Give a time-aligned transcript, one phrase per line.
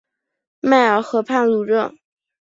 [0.61, 1.93] 迈尔河畔卢热。